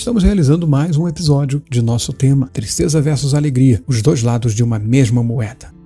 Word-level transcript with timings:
Estamos 0.00 0.22
realizando 0.22 0.66
mais 0.66 0.96
um 0.96 1.06
episódio 1.06 1.62
de 1.68 1.82
nosso 1.82 2.10
tema 2.10 2.48
Tristeza 2.50 3.02
versus 3.02 3.34
Alegria, 3.34 3.82
os 3.86 4.00
dois 4.00 4.22
lados 4.22 4.54
de 4.54 4.64
uma 4.64 4.78
mesma 4.78 5.22
moeda. 5.22 5.79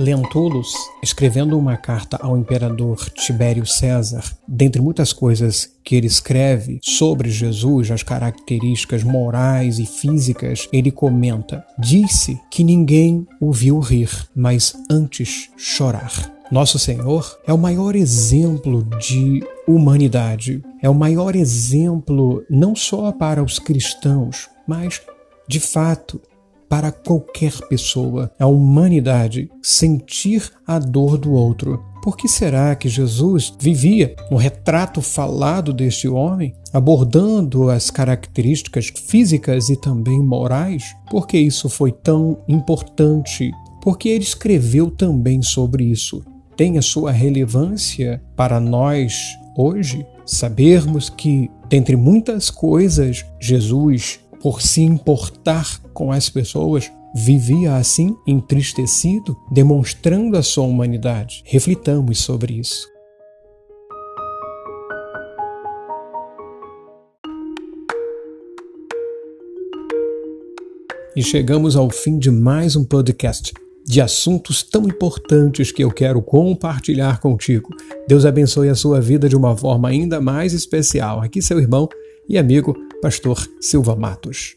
Lentulus, 0.00 0.72
escrevendo 1.02 1.58
uma 1.58 1.76
carta 1.76 2.16
ao 2.22 2.34
imperador 2.34 2.98
Tibério 3.10 3.66
César, 3.66 4.24
dentre 4.48 4.80
muitas 4.80 5.12
coisas 5.12 5.70
que 5.84 5.94
ele 5.94 6.06
escreve 6.06 6.80
sobre 6.82 7.28
Jesus, 7.28 7.90
as 7.90 8.02
características 8.02 9.04
morais 9.04 9.78
e 9.78 9.84
físicas, 9.84 10.66
ele 10.72 10.90
comenta: 10.90 11.62
Disse 11.78 12.40
que 12.50 12.64
ninguém 12.64 13.26
o 13.38 13.52
viu 13.52 13.78
rir, 13.78 14.10
mas 14.34 14.74
antes 14.90 15.50
chorar. 15.58 16.32
Nosso 16.50 16.78
Senhor 16.78 17.38
é 17.46 17.52
o 17.52 17.58
maior 17.58 17.94
exemplo 17.94 18.82
de 18.98 19.44
humanidade, 19.68 20.64
é 20.82 20.88
o 20.88 20.94
maior 20.94 21.36
exemplo 21.36 22.42
não 22.48 22.74
só 22.74 23.12
para 23.12 23.42
os 23.42 23.58
cristãos, 23.58 24.48
mas 24.66 25.02
de 25.46 25.60
fato 25.60 26.20
para 26.70 26.92
qualquer 26.92 27.52
pessoa, 27.68 28.30
a 28.38 28.46
humanidade, 28.46 29.50
sentir 29.60 30.52
a 30.64 30.78
dor 30.78 31.18
do 31.18 31.32
outro. 31.32 31.82
Por 32.00 32.16
que 32.16 32.28
será 32.28 32.76
que 32.76 32.88
Jesus 32.88 33.52
vivia 33.58 34.14
um 34.30 34.36
retrato 34.36 35.02
falado 35.02 35.72
deste 35.72 36.06
homem, 36.06 36.54
abordando 36.72 37.68
as 37.68 37.90
características 37.90 38.86
físicas 38.86 39.68
e 39.68 39.74
também 39.74 40.22
morais? 40.22 40.84
Por 41.10 41.26
que 41.26 41.36
isso 41.36 41.68
foi 41.68 41.90
tão 41.90 42.38
importante? 42.46 43.50
Porque 43.82 44.08
ele 44.08 44.22
escreveu 44.22 44.92
também 44.92 45.42
sobre 45.42 45.82
isso. 45.84 46.24
Tem 46.56 46.78
a 46.78 46.82
sua 46.82 47.10
relevância 47.10 48.22
para 48.36 48.60
nós 48.60 49.36
hoje 49.56 50.06
sabermos 50.24 51.10
que, 51.10 51.50
dentre 51.68 51.96
muitas 51.96 52.48
coisas, 52.48 53.26
Jesus 53.40 54.20
por 54.40 54.62
se 54.62 54.82
importar 54.82 55.79
com 55.92 56.12
as 56.12 56.28
pessoas, 56.28 56.90
vivia 57.14 57.76
assim 57.76 58.16
entristecido, 58.26 59.36
demonstrando 59.50 60.36
a 60.36 60.42
sua 60.42 60.64
humanidade. 60.64 61.42
Reflitamos 61.44 62.18
sobre 62.20 62.54
isso. 62.54 62.88
E 71.16 71.22
chegamos 71.22 71.74
ao 71.76 71.90
fim 71.90 72.18
de 72.18 72.30
mais 72.30 72.76
um 72.76 72.84
podcast 72.84 73.52
de 73.84 74.00
assuntos 74.00 74.62
tão 74.62 74.84
importantes 74.84 75.72
que 75.72 75.82
eu 75.82 75.90
quero 75.90 76.22
compartilhar 76.22 77.18
contigo. 77.18 77.68
Deus 78.06 78.24
abençoe 78.24 78.68
a 78.68 78.74
sua 78.76 79.00
vida 79.00 79.28
de 79.28 79.36
uma 79.36 79.56
forma 79.56 79.88
ainda 79.88 80.20
mais 80.20 80.52
especial. 80.52 81.20
Aqui 81.20 81.42
seu 81.42 81.58
irmão 81.58 81.88
e 82.28 82.38
amigo 82.38 82.76
Pastor 83.02 83.44
Silva 83.60 83.96
Matos. 83.96 84.54